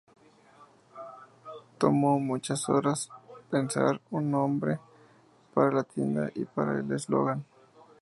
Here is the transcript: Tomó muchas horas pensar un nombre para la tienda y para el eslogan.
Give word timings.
Tomó 1.77 2.17
muchas 2.19 2.67
horas 2.69 3.07
pensar 3.51 4.01
un 4.09 4.31
nombre 4.31 4.79
para 5.53 5.69
la 5.71 5.83
tienda 5.83 6.31
y 6.33 6.43
para 6.45 6.79
el 6.79 6.91
eslogan. 6.91 7.45